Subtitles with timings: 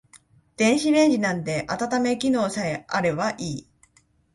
[0.57, 3.67] 電子レンジなんて温め機能さえあればいい